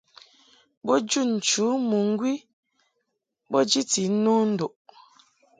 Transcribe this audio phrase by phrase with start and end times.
[0.85, 2.33] Bo jun nchǔ mɨŋgwi
[3.51, 4.73] bo jiti no nduʼ.